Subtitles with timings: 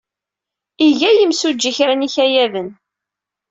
[0.87, 2.69] Iga yimsujji kra n yikayaden.